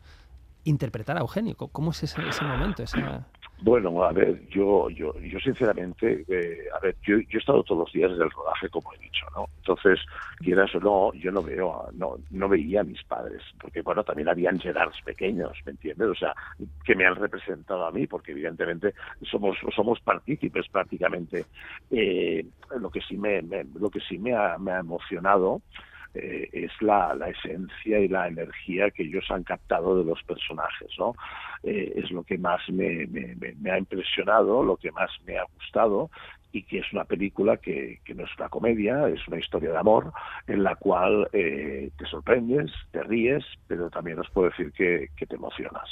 interpretar 0.63 1.17
a 1.17 1.21
Eugenio? 1.21 1.55
¿Cómo, 1.55 1.71
cómo 1.71 1.91
es 1.91 2.03
ese, 2.03 2.21
ese 2.27 2.43
momento? 2.43 2.83
Esa... 2.83 3.27
Bueno, 3.59 4.03
a 4.03 4.11
ver, 4.11 4.47
yo, 4.49 4.87
yo, 4.91 5.13
yo 5.19 5.39
sinceramente, 5.39 6.23
eh, 6.27 6.67
a 6.75 6.79
ver, 6.79 6.95
yo, 7.01 7.17
yo 7.17 7.25
he 7.33 7.37
estado 7.39 7.63
todos 7.63 7.85
los 7.85 7.91
días 7.91 8.11
en 8.11 8.21
el 8.21 8.29
rodaje, 8.29 8.69
como 8.69 8.93
he 8.93 8.99
dicho, 8.99 9.25
¿no? 9.35 9.49
Entonces, 9.57 9.99
quieras 10.37 10.73
o 10.75 10.79
no, 10.79 11.11
yo 11.13 11.31
no 11.31 11.41
veo, 11.41 11.89
no, 11.93 12.17
no 12.29 12.49
veía 12.49 12.81
a 12.81 12.83
mis 12.83 13.03
padres, 13.05 13.41
porque 13.59 13.81
bueno, 13.81 14.03
también 14.03 14.29
habían 14.29 14.59
Gerards 14.59 15.01
pequeños, 15.03 15.53
¿me 15.65 15.71
entiendes? 15.71 16.07
O 16.07 16.13
sea, 16.15 16.35
que 16.83 16.95
me 16.95 17.07
han 17.07 17.15
representado 17.15 17.83
a 17.87 17.91
mí, 17.91 18.05
porque 18.05 18.31
evidentemente 18.33 18.93
somos, 19.23 19.57
somos 19.75 19.99
partícipes 20.01 20.67
prácticamente. 20.69 21.47
Eh, 21.89 22.45
lo 22.79 22.91
que 22.91 23.01
sí 23.01 23.17
me, 23.17 23.41
me- 23.41 23.63
lo 23.63 23.89
que 23.89 24.01
sí 24.01 24.19
me 24.19 24.35
ha, 24.35 24.59
me 24.59 24.71
ha 24.71 24.79
emocionado 24.79 25.63
eh, 26.17 26.49
es 26.51 26.71
la, 26.81 27.13
la 27.15 27.29
esencia 27.29 27.99
y 27.99 28.07
la 28.07 28.27
energía 28.27 28.91
que 28.91 29.03
ellos 29.03 29.25
han 29.29 29.43
captado 29.43 29.97
de 29.97 30.03
los 30.05 30.21
personajes, 30.23 30.89
¿no? 30.97 31.13
Eh, 31.63 31.93
es 31.95 32.11
lo 32.11 32.23
que 32.23 32.37
más 32.37 32.61
me, 32.69 33.07
me- 33.07 33.71
ha 33.71 33.77
impresionado, 33.77 34.63
lo 34.63 34.77
que 34.77 34.91
más 34.91 35.09
me 35.25 35.37
ha 35.37 35.43
gustado 35.55 36.09
y 36.51 36.63
que 36.63 36.79
es 36.79 36.93
una 36.93 37.03
película 37.05 37.57
que, 37.57 37.99
que 38.05 38.13
no 38.15 38.23
es 38.23 38.31
una 38.39 38.49
comedia, 38.49 39.07
es 39.09 39.27
una 39.27 39.37
historia 39.37 39.71
de 39.71 39.77
amor 39.77 40.11
en 40.47 40.63
la 40.63 40.75
cual 40.75 41.27
eh, 41.33 41.91
te 41.97 42.05
sorprendes, 42.05 42.71
te 42.91 43.03
ríes, 43.03 43.43
pero 43.67 43.89
también 43.89 44.19
os 44.19 44.29
puedo 44.31 44.49
decir 44.49 44.71
que, 44.71 45.09
que 45.15 45.25
te 45.27 45.35
emocionas. 45.35 45.89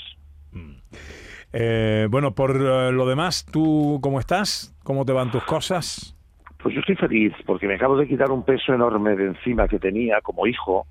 Eh, 1.54 2.08
bueno, 2.10 2.34
por 2.34 2.56
lo 2.56 3.06
demás, 3.06 3.46
¿tú 3.46 4.00
cómo 4.02 4.20
estás? 4.20 4.74
¿Cómo 4.84 5.06
te 5.06 5.12
van 5.14 5.32
tus 5.32 5.44
cosas? 5.44 6.15
Pues 6.66 6.74
yo 6.74 6.80
estoy 6.80 6.96
feliz 6.96 7.32
porque 7.46 7.68
me 7.68 7.76
acabo 7.76 7.96
de 7.96 8.08
quitar 8.08 8.32
un 8.32 8.42
peso 8.42 8.74
enorme 8.74 9.16
de 9.16 9.28
encima 9.28 9.68
que 9.68 9.78
tenía 9.78 10.20
como 10.22 10.48
hijo, 10.48 10.88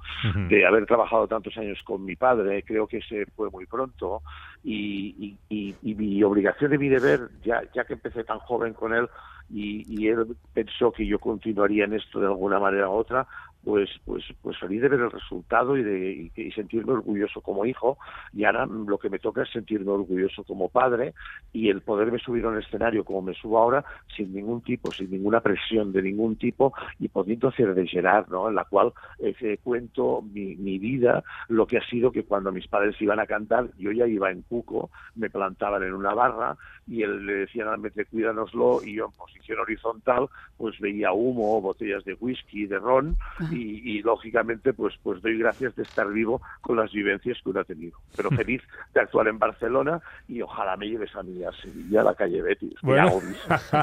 de 0.49 0.65
haber 0.65 0.87
trabajado 0.87 1.27
tantos 1.27 1.57
años 1.57 1.81
con 1.83 2.05
mi 2.05 2.15
padre, 2.15 2.63
creo 2.63 2.87
que 2.87 3.03
se 3.03 3.27
fue 3.35 3.51
muy 3.51 3.67
pronto, 3.67 4.23
y, 4.63 5.37
y, 5.49 5.75
y, 5.83 5.95
mi 5.97 6.23
obligación 6.23 6.71
de 6.71 6.79
mi 6.79 6.89
deber, 6.89 7.23
ya, 7.43 7.61
ya 7.75 7.83
que 7.83 7.95
empecé 7.95 8.23
tan 8.23 8.39
joven 8.39 8.73
con 8.73 8.95
él, 8.95 9.09
y, 9.51 9.85
y, 9.89 10.07
él 10.07 10.37
pensó 10.53 10.93
que 10.93 11.05
yo 11.05 11.19
continuaría 11.19 11.87
en 11.87 11.95
esto 11.95 12.21
de 12.21 12.27
alguna 12.27 12.61
manera 12.61 12.89
u 12.89 12.93
otra, 12.93 13.27
pues 13.65 13.89
pues 14.05 14.25
pues 14.43 14.59
feliz 14.59 14.83
de 14.83 14.89
ver 14.89 15.01
el 15.01 15.11
resultado 15.11 15.77
y 15.77 15.83
de 15.83 16.31
y, 16.37 16.53
sentirme 16.53 16.93
orgulloso 16.93 17.41
como 17.41 17.65
hijo. 17.65 17.99
Y 18.33 18.45
ahora 18.45 18.67
lo 18.67 18.99
que 18.99 19.11
me 19.11 19.19
toca 19.19 19.43
es 19.43 19.51
sentirme 19.51 19.91
orgulloso 19.91 20.45
como 20.45 20.69
padre 20.69 21.15
y 21.53 21.69
el 21.71 21.81
poderme 21.81 22.19
subir 22.19 22.45
a 22.45 22.49
un 22.49 22.59
escenario 22.59 23.05
como 23.05 23.23
me 23.23 23.35
subo 23.35 23.59
ahora 23.59 23.85
sin 24.17 24.35
ningún 24.35 24.63
tipo 24.63 24.93
sin 24.93 25.11
ninguna 25.11 25.41
presión 25.41 25.93
de 25.93 26.03
ningún 26.03 26.37
tipo 26.37 26.75
y 26.99 27.09
pudiendo 27.09 27.49
hacer 27.49 27.75
de 27.75 27.87
Gerard 27.87 28.29
no 28.29 28.49
en 28.49 28.55
la 28.55 28.65
cual 28.65 28.93
eh, 29.19 29.59
cuento 29.63 30.23
mi, 30.23 30.57
mi 30.57 30.79
vida 30.79 31.23
lo 31.49 31.67
que 31.67 31.79
ha 31.79 31.89
sido 31.89 32.13
que 32.13 32.25
cuando 32.25 32.53
mis 32.53 32.67
padres 32.69 33.01
iban 33.01 33.21
a 33.21 33.27
cantar 33.27 33.69
yo 33.79 33.93
ya 33.93 34.07
iba 34.07 34.31
en 34.31 34.43
cuco 34.43 34.91
me 35.15 35.31
plantaban 35.31 35.83
en 35.83 35.95
una 35.95 36.15
barra 36.15 36.57
y 36.87 37.03
él 37.03 37.27
le 37.27 37.35
decía 37.35 37.65
realmente 37.65 38.05
cuídanoslo 38.05 38.83
y 38.85 38.95
yo 38.95 39.07
en 39.07 39.13
posición 39.13 39.61
horizontal 39.61 40.29
pues 40.57 40.79
veía 40.81 41.13
humo 41.13 41.61
botellas 41.61 42.05
de 42.05 42.15
whisky 42.15 42.67
de 42.67 42.79
ron 42.79 43.17
y, 43.55 44.03
lógicamente 44.03 44.73
pues 44.73 44.95
pues 45.03 45.23
doy 45.23 45.39
gracias 45.39 45.75
de 45.77 45.83
estar 45.83 46.09
vivo 46.11 46.43
con 46.61 46.77
las 46.77 46.93
vivencias 46.93 47.39
que 47.43 47.51
uno 47.51 47.61
ha 47.61 47.65
tenido. 47.65 47.99
Pero 48.17 48.31
feliz 48.31 48.63
de 48.93 49.01
actuar 49.01 49.29
en 49.29 49.39
Barcelona 49.39 50.01
y 50.29 50.43
ojalá 50.43 50.77
me 50.77 50.89
lleves 50.89 51.15
a 51.15 51.23
mí 51.23 51.43
a 51.45 51.53
Sevilla, 51.53 52.01
a 52.03 52.05
la 52.05 52.15
calle 52.15 52.43
Betis. 52.43 52.75
Bueno, 52.83 53.21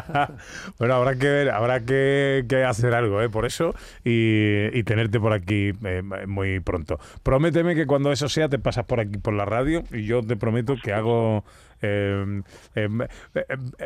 bueno 0.80 0.94
habrá 0.94 1.16
que 1.16 1.28
ver, 1.28 1.50
habrá 1.50 1.86
que, 1.86 2.46
hacer 2.68 2.94
algo 2.94 3.22
¿eh? 3.22 3.30
por 3.30 3.46
eso 3.46 3.74
y, 4.04 4.82
tenerte 4.84 5.20
por 5.20 5.34
aquí 5.34 5.72
eh, 5.84 6.02
muy 6.28 6.60
pronto. 6.60 7.00
Prométeme 7.24 7.76
que 7.76 7.86
cuando 7.86 8.12
eso 8.12 8.28
sea 8.28 8.50
te 8.50 8.60
pasas 8.60 8.86
por 8.86 9.00
aquí 9.00 9.18
por 9.18 9.34
la 9.34 9.46
radio 9.46 9.84
y 9.92 10.06
yo 10.06 10.22
te 10.22 10.36
prometo 10.36 10.76
que 10.82 10.92
hago 10.92 11.44
eh, 11.82 12.42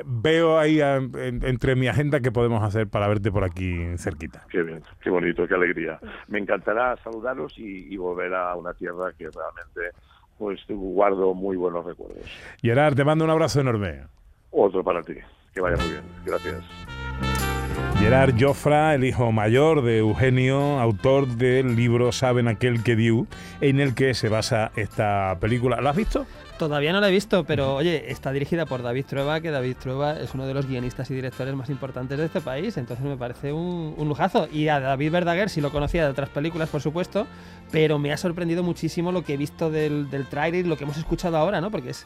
veo 0.05 0.59
ahí 0.59 0.79
entre 0.81 1.75
mi 1.75 1.87
agenda 1.87 2.19
que 2.19 2.31
podemos 2.31 2.63
hacer 2.63 2.87
para 2.87 3.07
verte 3.07 3.31
por 3.31 3.43
aquí 3.43 3.97
cerquita. 3.97 4.45
Qué 4.49 4.63
bien, 4.63 4.81
qué 5.01 5.09
bonito, 5.09 5.47
qué 5.47 5.53
alegría. 5.53 5.75
Me 6.27 6.39
encantará 6.39 6.96
saludaros 7.03 7.53
y, 7.58 7.96
volver 7.98 8.34
a 8.34 8.55
una 8.55 8.74
tierra 8.74 9.12
que 9.17 9.29
realmente 9.29 9.98
pues 10.38 10.60
guardo 10.67 11.34
muy 11.34 11.55
buenos 11.55 11.86
recuerdos. 11.86 12.25
Gerard, 12.62 12.96
te 12.96 13.03
mando 13.03 13.24
un 13.24 13.32
abrazo 13.32 13.62
enorme. 13.62 14.03
Otro 14.51 14.84
para 14.84 15.01
ti. 15.01 15.15
Que 15.53 15.62
vaya 15.62 15.77
muy 15.77 15.91
bien. 15.91 16.03
Gracias. 16.25 16.63
Gerard 18.00 18.36
Joffra, 18.38 18.94
el 18.94 19.05
hijo 19.05 19.32
mayor 19.32 19.82
de 19.82 20.00
Eugenio, 20.00 20.79
autor 20.79 21.27
del 21.27 21.75
libro 21.75 22.12
Saben 22.12 22.48
aquel 22.50 22.84
que 22.84 22.96
dio, 22.96 23.25
en 23.62 23.79
el 23.79 23.96
que 23.96 24.13
se 24.13 24.27
basa 24.27 24.72
esta 24.75 25.38
película. 25.39 25.79
¿Lo 25.79 25.89
has 25.89 25.96
visto? 25.96 26.25
Todavía 26.57 26.93
no 26.93 27.01
la 27.01 27.09
he 27.09 27.12
visto, 27.12 27.43
pero 27.43 27.75
oye, 27.75 28.09
está 28.09 28.31
dirigida 28.31 28.65
por 28.65 28.81
David 28.81 29.05
Trueba, 29.05 29.41
que 29.41 29.51
David 29.51 29.75
Trueba 29.77 30.17
es 30.17 30.33
uno 30.33 30.47
de 30.47 30.53
los 30.53 30.67
guionistas 30.67 31.12
y 31.12 31.13
directores 31.13 31.53
más 31.53 31.69
importantes 31.69 32.17
de 32.17 32.25
este 32.25 32.39
país, 32.39 32.77
entonces 32.77 33.05
me 33.05 33.17
parece 33.17 33.51
un, 33.51 33.93
lujazo. 34.07 34.47
Y 34.51 34.69
a 34.69 34.79
David 34.79 35.12
Verdaguer 35.12 35.50
sí 35.50 35.59
lo 35.59 35.71
conocía 35.71 36.05
de 36.05 36.12
otras 36.12 36.29
películas, 36.29 36.69
por 36.69 36.81
supuesto, 36.81 37.27
pero 37.71 38.00
me 38.00 38.13
ha 38.13 38.17
sorprendido 38.17 38.63
muchísimo 38.63 39.12
lo 39.12 39.25
que 39.25 39.33
he 39.33 39.38
visto 39.38 39.69
del, 39.69 40.09
del 40.09 40.27
trailer, 40.27 40.65
lo 40.65 40.77
que 40.77 40.85
hemos 40.85 40.97
escuchado 40.97 41.35
ahora, 41.35 41.59
¿no? 41.59 41.71
Porque 41.71 41.89
es 41.89 42.05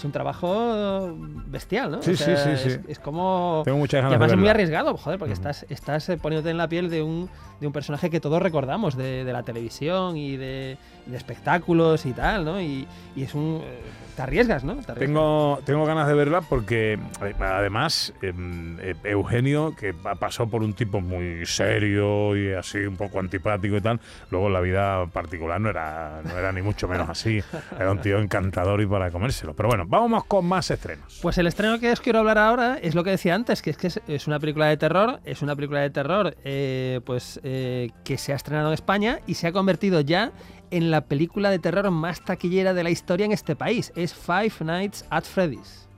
es 0.00 0.04
un 0.06 0.12
trabajo 0.12 1.14
bestial, 1.46 1.90
¿no? 1.90 2.02
Sí, 2.02 2.16
sí, 2.16 2.32
sí, 2.36 2.56
sí. 2.56 2.78
Es, 2.88 2.98
como... 2.98 3.60
Tengo 3.66 3.76
muchas 3.76 3.98
ganas 3.98 4.12
y 4.12 4.14
además 4.14 4.32
es 4.32 4.38
muy 4.38 4.48
arriesgado, 4.48 4.96
joder, 4.96 5.18
porque 5.18 5.34
estás, 5.34 5.66
estás 5.68 6.08
eh, 6.08 6.16
poniéndote 6.16 6.50
en 6.50 6.56
la 6.56 6.68
piel 6.68 6.88
de 6.88 7.02
un, 7.02 7.28
de 7.60 7.66
un 7.66 7.72
personaje 7.72 8.08
que 8.08 8.18
todos 8.18 8.40
recordamos 8.40 8.96
de, 8.96 9.24
de 9.24 9.32
la 9.32 9.42
televisión 9.42 10.16
y 10.16 10.38
de, 10.38 10.78
de, 11.04 11.16
espectáculos 11.16 12.06
y 12.06 12.12
tal, 12.12 12.46
¿no? 12.46 12.60
Y, 12.60 12.88
y 13.14 13.22
es 13.24 13.34
un... 13.34 13.60
Eh, 13.62 13.78
te 14.16 14.22
arriesgas, 14.22 14.64
¿no? 14.64 14.76
Tengo, 14.98 15.60
tengo 15.64 15.84
ganas 15.84 16.08
de 16.08 16.14
verla 16.14 16.40
porque 16.40 16.94
eh, 16.94 17.34
además 17.38 18.12
em, 18.22 18.76
Eugenio, 19.04 19.74
que 19.76 19.94
pasó 19.94 20.48
por 20.48 20.62
un 20.62 20.72
tipo 20.72 21.00
muy 21.00 21.46
serio 21.46 22.36
y 22.36 22.52
así 22.52 22.78
un 22.78 22.96
poco 22.96 23.20
antipático 23.20 23.76
y 23.76 23.80
tal, 23.80 24.00
luego 24.30 24.50
la 24.50 24.60
vida 24.60 25.06
particular 25.06 25.60
no 25.60 25.70
era, 25.70 26.22
no 26.24 26.36
era 26.36 26.52
ni 26.52 26.62
mucho 26.62 26.88
menos 26.88 27.08
así. 27.08 27.42
Era 27.78 27.90
un 27.90 28.00
tío 28.00 28.18
encantador 28.18 28.80
y 28.80 28.86
para 28.86 29.10
comérselo. 29.10 29.54
Pero 29.54 29.68
bueno, 29.68 29.86
vamos 29.90 30.24
con 30.24 30.46
más 30.46 30.70
estrenos. 30.70 31.18
Pues 31.20 31.36
el 31.38 31.48
estreno 31.48 31.78
que 31.80 31.90
os 31.90 32.00
quiero 32.00 32.20
hablar 32.20 32.38
ahora 32.38 32.78
es 32.80 32.94
lo 32.94 33.02
que 33.02 33.10
decía 33.10 33.34
antes, 33.34 33.60
que 33.60 33.70
es 33.70 33.76
que 33.76 33.88
es, 34.06 34.26
una 34.28 34.38
película 34.38 34.66
de 34.66 34.76
terror, 34.76 35.20
es 35.24 35.42
una 35.42 35.56
película 35.56 35.80
de 35.80 35.90
terror 35.90 36.36
eh, 36.44 37.00
pues 37.04 37.40
eh, 37.42 37.90
que 38.04 38.16
se 38.16 38.32
ha 38.32 38.36
estrenado 38.36 38.68
en 38.68 38.74
España 38.74 39.20
y 39.26 39.34
se 39.34 39.48
ha 39.48 39.52
convertido 39.52 40.00
ya 40.00 40.32
en 40.70 40.92
la 40.92 41.02
película 41.06 41.50
de 41.50 41.58
terror 41.58 41.90
más 41.90 42.24
taquillera 42.24 42.72
de 42.72 42.84
la 42.84 42.90
historia 42.90 43.26
en 43.26 43.32
este 43.32 43.56
país. 43.56 43.92
Es 43.96 44.14
Five 44.14 44.52
Nights 44.60 45.04
at 45.10 45.24
Freddy's. 45.24 45.88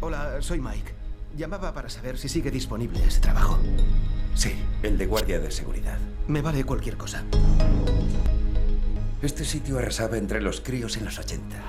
Hola, 0.00 0.36
soy 0.40 0.60
Mike. 0.60 0.92
Llamaba 1.34 1.72
para 1.72 1.88
saber 1.88 2.18
si 2.18 2.28
sigue 2.28 2.50
disponible 2.50 3.02
ese 3.02 3.20
trabajo. 3.20 3.58
Sí, 4.34 4.52
el 4.82 4.98
de 4.98 5.06
guardia 5.06 5.40
de 5.40 5.50
seguridad. 5.50 5.98
Me 6.28 6.42
vale 6.42 6.64
cualquier 6.64 6.98
cosa. 6.98 7.24
Este 9.24 9.46
sitio 9.46 9.78
arrasaba 9.78 10.18
entre 10.18 10.42
los 10.42 10.60
críos 10.60 10.98
en 10.98 11.06
los 11.06 11.18
80. 11.18 11.64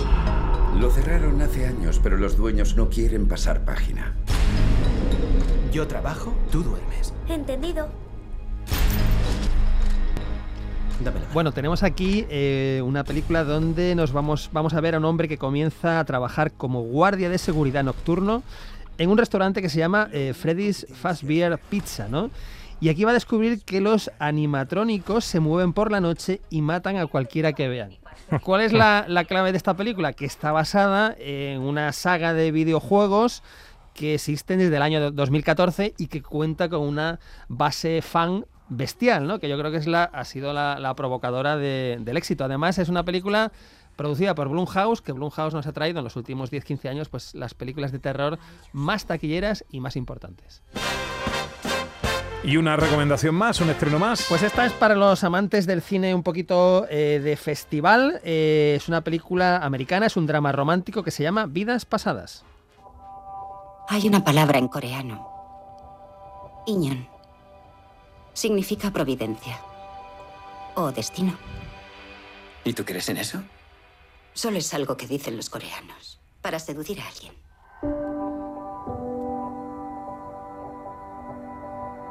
Lo 0.77 0.91
cerraron 0.91 1.41
hace 1.41 1.65
años, 1.65 2.01
pero 2.03 2.17
los 2.17 2.35
dueños 2.35 2.75
no 2.75 2.89
quieren 2.89 3.29
pasar 3.29 3.63
página. 3.63 4.13
Yo 5.71 5.87
trabajo, 5.87 6.35
tú 6.51 6.63
duermes. 6.63 7.13
Entendido. 7.29 7.87
Bueno, 11.33 11.53
tenemos 11.53 11.81
aquí 11.83 12.25
eh, 12.29 12.81
una 12.83 13.05
película 13.05 13.45
donde 13.45 13.95
nos 13.95 14.11
vamos, 14.11 14.49
vamos 14.51 14.73
a 14.73 14.81
ver 14.81 14.95
a 14.95 14.97
un 14.97 15.05
hombre 15.05 15.29
que 15.29 15.37
comienza 15.37 16.01
a 16.01 16.03
trabajar 16.03 16.51
como 16.51 16.81
guardia 16.81 17.29
de 17.29 17.37
seguridad 17.37 17.85
nocturno 17.85 18.43
en 18.97 19.09
un 19.09 19.17
restaurante 19.17 19.61
que 19.61 19.69
se 19.69 19.79
llama 19.79 20.09
eh, 20.11 20.33
Freddy's 20.33 20.85
Fast 20.93 21.23
Beer 21.23 21.57
Pizza, 21.69 22.09
¿no? 22.09 22.31
Y 22.79 22.89
aquí 22.89 23.03
va 23.03 23.11
a 23.11 23.13
descubrir 23.13 23.63
que 23.63 23.81
los 23.81 24.11
animatrónicos 24.19 25.25
se 25.25 25.39
mueven 25.39 25.73
por 25.73 25.91
la 25.91 26.01
noche 26.01 26.41
y 26.49 26.61
matan 26.61 26.97
a 26.97 27.07
cualquiera 27.07 27.53
que 27.53 27.67
vean. 27.67 27.97
¿Cuál 28.43 28.61
es 28.61 28.73
la, 28.73 29.05
clave 29.27 29.51
de 29.51 29.57
esta 29.57 29.75
película? 29.75 30.13
Que 30.13 30.25
está 30.25 30.51
basada 30.51 31.15
en 31.17 31.61
una 31.61 31.91
saga 31.93 32.33
de 32.33 32.51
videojuegos 32.51 33.43
que 33.93 34.15
existen 34.15 34.59
desde 34.59 34.75
el 34.75 34.81
año 34.81 35.11
2014 35.11 35.93
y 35.97 36.07
que 36.07 36.21
cuenta 36.21 36.67
con 36.67 36.81
una 36.81 37.19
base 37.47 38.01
fan 38.01 38.45
bestial, 38.67 39.25
¿no? 39.27 39.39
Que 39.39 39.47
yo 39.47 39.57
creo 39.57 39.71
que 39.71 39.77
es 39.77 39.87
la, 39.87 40.03
ha 40.03 40.25
sido 40.25 40.51
la, 40.53 40.93
provocadora 40.95 41.55
del 41.55 42.17
éxito. 42.17 42.43
Además, 42.43 42.77
es 42.77 42.89
una 42.89 43.05
película 43.05 43.53
producida 43.95 44.35
por 44.35 44.49
Blumhouse, 44.49 45.01
que 45.01 45.13
Blumhouse 45.13 45.53
nos 45.53 45.67
ha 45.67 45.71
traído 45.71 45.99
en 45.99 46.03
los 46.03 46.17
últimos 46.17 46.51
10-15 46.51 46.89
años 46.89 47.09
pues, 47.09 47.33
las 47.35 47.53
películas 47.53 47.93
de 47.93 47.99
terror 47.99 48.37
más 48.73 49.05
taquilleras 49.05 49.63
y 49.71 49.79
más 49.79 49.95
importantes. 49.95 50.61
¿Y 52.45 52.57
una 52.57 52.75
recomendación 52.75 53.33
más, 53.33 53.59
un 53.59 53.71
estreno 53.71 53.97
más? 53.97 54.23
Pues 54.29 54.43
esta 54.43 54.67
es 54.67 54.73
para 54.73 54.93
los 54.93 55.23
amantes 55.23 55.65
del 55.65 55.81
cine 55.81 56.13
un 56.13 56.21
poquito 56.21 56.85
eh, 56.91 57.19
de 57.23 57.35
festival. 57.37 58.21
Eh, 58.23 58.75
es 58.77 58.87
una 58.87 59.01
película 59.01 59.57
americana, 59.57 60.05
es 60.05 60.15
un 60.15 60.27
drama 60.27 60.51
romántico 60.51 61.01
que 61.01 61.09
se 61.09 61.23
llama 61.23 61.47
Vidas 61.47 61.85
Pasadas. 61.85 62.45
Hay 63.89 64.07
una 64.07 64.23
palabra 64.23 64.59
en 64.59 64.67
coreano. 64.67 65.27
Iñon. 66.67 67.07
Significa 68.33 68.91
providencia. 68.91 69.59
O 70.75 70.91
destino. 70.91 71.35
¿Y 72.63 72.73
tú 72.73 72.85
crees 72.85 73.09
en 73.09 73.17
eso? 73.17 73.41
Solo 74.33 74.59
es 74.59 74.71
algo 74.75 74.97
que 74.97 75.07
dicen 75.07 75.35
los 75.35 75.49
coreanos. 75.49 76.19
Para 76.43 76.59
seducir 76.59 77.01
a 77.01 77.07
alguien. 77.07 77.44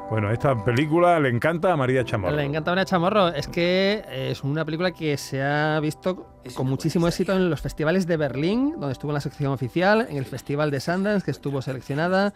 Bueno, 0.09 0.31
esta 0.31 0.63
película 0.63 1.19
le 1.19 1.29
encanta 1.29 1.73
a 1.73 1.75
María 1.75 2.05
Chamorro. 2.05 2.35
Le 2.35 2.43
encanta 2.43 2.71
a 2.71 2.75
María 2.75 2.85
Chamorro. 2.85 3.29
Es 3.29 3.47
que 3.47 4.03
es 4.07 4.43
una 4.43 4.63
película 4.63 4.91
que 4.91 5.17
se 5.17 5.41
ha 5.41 5.79
visto 5.79 6.27
con 6.53 6.67
muchísimo 6.67 7.07
éxito 7.07 7.33
en 7.33 7.49
los 7.49 7.59
festivales 7.59 8.05
de 8.05 8.15
Berlín, 8.15 8.73
donde 8.77 8.93
estuvo 8.93 9.09
en 9.11 9.15
la 9.15 9.21
sección 9.21 9.51
oficial, 9.51 10.05
en 10.07 10.17
el 10.17 10.25
Festival 10.25 10.69
de 10.69 10.79
Sundance, 10.79 11.25
que 11.25 11.31
estuvo 11.31 11.59
seleccionada, 11.61 12.33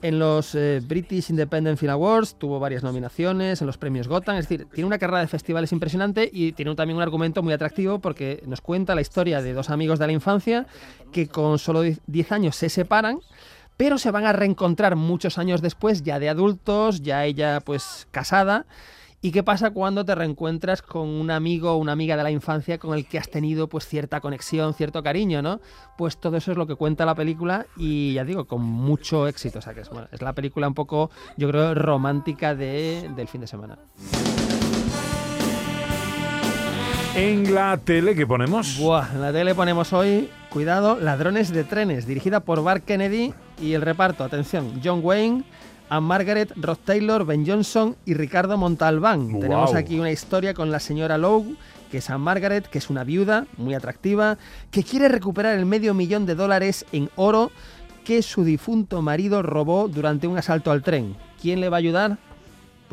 en 0.00 0.18
los 0.18 0.54
eh, 0.54 0.80
British 0.82 1.28
Independent 1.28 1.78
Film 1.78 1.92
Awards, 1.92 2.36
tuvo 2.36 2.58
varias 2.58 2.82
nominaciones, 2.82 3.60
en 3.60 3.66
los 3.66 3.76
premios 3.76 4.08
Gotham. 4.08 4.36
Es 4.36 4.48
decir, 4.48 4.66
tiene 4.72 4.86
una 4.86 4.98
carrera 4.98 5.20
de 5.20 5.26
festivales 5.28 5.72
impresionante 5.72 6.28
y 6.32 6.52
tiene 6.52 6.74
también 6.74 6.96
un 6.96 7.02
argumento 7.02 7.42
muy 7.42 7.52
atractivo 7.52 7.98
porque 7.98 8.42
nos 8.46 8.62
cuenta 8.62 8.94
la 8.94 9.02
historia 9.02 9.42
de 9.42 9.52
dos 9.52 9.68
amigos 9.68 9.98
de 9.98 10.06
la 10.06 10.12
infancia 10.12 10.66
que 11.12 11.28
con 11.28 11.58
solo 11.58 11.82
10 11.82 12.32
años 12.32 12.56
se 12.56 12.70
separan 12.70 13.20
pero 13.76 13.98
se 13.98 14.10
van 14.10 14.26
a 14.26 14.32
reencontrar 14.32 14.96
muchos 14.96 15.38
años 15.38 15.62
después, 15.62 16.02
ya 16.02 16.18
de 16.18 16.28
adultos, 16.28 17.02
ya 17.02 17.24
ella 17.24 17.60
pues 17.60 18.06
casada, 18.10 18.66
¿Y 19.24 19.32
qué 19.32 19.42
pasa 19.42 19.70
cuando 19.70 20.04
te 20.04 20.14
reencuentras 20.14 20.82
con 20.82 21.08
un 21.08 21.30
amigo 21.30 21.72
o 21.72 21.78
una 21.78 21.92
amiga 21.92 22.14
de 22.14 22.22
la 22.22 22.30
infancia 22.30 22.76
con 22.76 22.94
el 22.94 23.06
que 23.06 23.18
has 23.18 23.30
tenido 23.30 23.70
pues 23.70 23.86
cierta 23.86 24.20
conexión, 24.20 24.74
cierto 24.74 25.02
cariño, 25.02 25.40
¿no? 25.40 25.62
Pues 25.96 26.18
todo 26.18 26.36
eso 26.36 26.52
es 26.52 26.58
lo 26.58 26.66
que 26.66 26.74
cuenta 26.74 27.06
la 27.06 27.14
película 27.14 27.64
y 27.74 28.12
ya 28.12 28.24
digo, 28.26 28.44
con 28.44 28.60
mucho 28.60 29.26
éxito. 29.26 29.60
O 29.60 29.62
sea 29.62 29.72
que 29.72 29.80
es, 29.80 29.88
bueno, 29.88 30.08
es 30.12 30.20
la 30.20 30.34
película 30.34 30.68
un 30.68 30.74
poco, 30.74 31.10
yo 31.38 31.48
creo, 31.48 31.74
romántica 31.74 32.54
de, 32.54 33.10
del 33.16 33.26
fin 33.26 33.40
de 33.40 33.46
semana. 33.46 33.78
En 37.16 37.54
la 37.54 37.78
tele 37.78 38.14
que 38.14 38.26
ponemos. 38.26 38.78
Buah, 38.78 39.08
en 39.14 39.22
la 39.22 39.32
tele 39.32 39.54
ponemos 39.54 39.94
hoy, 39.94 40.28
cuidado, 40.50 41.00
Ladrones 41.00 41.50
de 41.50 41.64
trenes, 41.64 42.06
dirigida 42.06 42.40
por 42.40 42.62
Bart 42.62 42.84
Kennedy 42.84 43.32
y 43.60 43.72
el 43.72 43.82
reparto, 43.82 44.24
atención, 44.24 44.80
John 44.82 45.00
Wayne, 45.02 45.44
Anne 45.88 46.06
Margaret, 46.06 46.52
Rod 46.56 46.78
Taylor, 46.84 47.24
Ben 47.24 47.46
Johnson 47.46 47.96
y 48.04 48.14
Ricardo 48.14 48.56
Montalbán. 48.56 49.40
Tenemos 49.40 49.74
aquí 49.74 49.98
una 49.98 50.10
historia 50.10 50.54
con 50.54 50.70
la 50.70 50.80
señora 50.80 51.18
Lowe, 51.18 51.56
que 51.90 51.98
es 51.98 52.10
Anne 52.10 52.24
Margaret, 52.24 52.66
que 52.66 52.78
es 52.78 52.90
una 52.90 53.04
viuda 53.04 53.46
muy 53.56 53.74
atractiva, 53.74 54.38
que 54.70 54.82
quiere 54.82 55.08
recuperar 55.08 55.58
el 55.58 55.66
medio 55.66 55.94
millón 55.94 56.26
de 56.26 56.34
dólares 56.34 56.86
en 56.92 57.10
oro 57.16 57.50
que 58.04 58.22
su 58.22 58.44
difunto 58.44 59.02
marido 59.02 59.42
robó 59.42 59.88
durante 59.88 60.26
un 60.26 60.36
asalto 60.36 60.70
al 60.70 60.82
tren. 60.82 61.16
¿Quién 61.40 61.60
le 61.60 61.68
va 61.68 61.76
a 61.76 61.78
ayudar? 61.78 62.18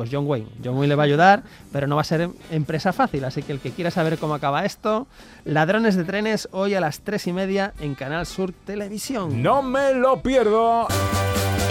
Pues 0.02 0.10
John 0.12 0.26
Wayne. 0.26 0.48
John 0.64 0.74
Wayne 0.74 0.88
le 0.88 0.94
va 0.96 1.04
a 1.04 1.06
ayudar, 1.06 1.44
pero 1.70 1.86
no 1.86 1.94
va 1.94 2.00
a 2.00 2.04
ser 2.04 2.22
em- 2.22 2.32
empresa 2.50 2.92
fácil. 2.92 3.24
Así 3.24 3.44
que 3.44 3.52
el 3.52 3.60
que 3.60 3.70
quiera 3.70 3.92
saber 3.92 4.18
cómo 4.18 4.34
acaba 4.34 4.64
esto, 4.64 5.06
Ladrones 5.44 5.94
de 5.94 6.02
Trenes, 6.02 6.48
hoy 6.50 6.74
a 6.74 6.80
las 6.80 7.02
tres 7.02 7.28
y 7.28 7.32
media 7.32 7.72
en 7.78 7.94
Canal 7.94 8.26
Sur 8.26 8.52
Televisión. 8.52 9.40
No 9.44 9.62
me 9.62 9.94
lo 9.94 10.20
pierdo. 10.20 10.88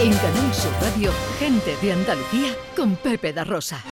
En 0.00 0.14
Canal 0.14 0.54
Sur 0.54 0.72
Radio, 0.80 1.10
gente 1.38 1.76
de 1.82 1.92
Andalucía 1.92 2.54
con 2.74 2.96
Pepe 2.96 3.34
da 3.34 3.44
Rosa. 3.44 3.82